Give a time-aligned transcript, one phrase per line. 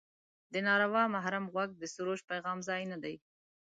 [0.53, 3.15] د ناروا محرم غوږ د سروش پیغام ځای نه دی.